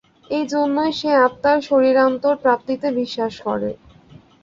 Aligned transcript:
এই 0.29 0.45
জন্যই 0.53 0.91
সে 0.99 1.09
আত্মার 1.25 1.57
শরীরান্তর-প্রাপ্তিতে 1.69 2.87
বিশ্বাস 2.99 3.33
করে। 3.47 3.71